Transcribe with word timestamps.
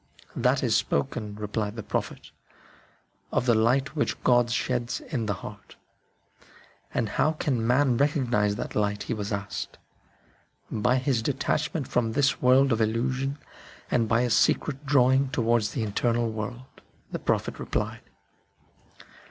"That 0.45 0.63
is 0.63 0.75
spoken," 0.75 1.35
replied 1.35 1.75
the 1.75 1.83
Prophet," 1.83 2.31
of 3.31 3.45
the 3.45 3.53
light 3.53 3.95
which 3.95 4.19
God 4.23 4.49
sheds 4.49 4.99
in 4.99 5.27
the 5.27 5.35
heart."" 5.45 5.75
And 6.95 7.07
how 7.07 7.33
can 7.33 7.67
man 7.67 7.97
recognise 7.97 8.55
that 8.55 8.73
light?" 8.75 9.03
he 9.03 9.13
was 9.13 9.31
asked." 9.31 9.77
By 10.71 10.95
his 10.95 11.21
detachment 11.21 11.87
from 11.87 12.13
this 12.13 12.41
world 12.41 12.71
of 12.71 12.81
illusion 12.81 13.37
and 13.91 14.09
by 14.09 14.21
a 14.21 14.31
secret 14.31 14.87
draw 14.87 15.11
ing 15.11 15.29
towards 15.29 15.69
the 15.73 15.83
eternal 15.83 16.31
world," 16.31 16.81
the 17.11 17.19
Prophet 17.19 17.59
replied. 17.59 18.01